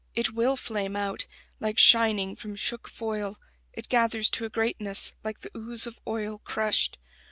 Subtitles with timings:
[0.15, 1.27] It will flame out,
[1.59, 3.37] like shining from shook foil;
[3.71, 6.97] It gathers to a greatness, like the ooze of oil Crushed.